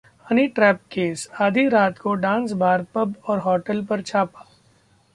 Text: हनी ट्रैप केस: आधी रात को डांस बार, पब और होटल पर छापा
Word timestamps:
हनी 0.27 0.45
ट्रैप 0.49 0.79
केस: 0.91 1.27
आधी 1.41 1.67
रात 1.69 1.97
को 1.97 2.13
डांस 2.15 2.51
बार, 2.63 2.85
पब 2.95 3.13
और 3.27 3.39
होटल 3.39 3.85
पर 3.85 4.01
छापा 4.01 4.45